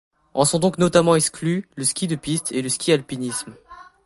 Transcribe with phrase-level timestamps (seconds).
[0.33, 3.53] En sont donc notamment exclus le ski de piste et le ski-alpinisme.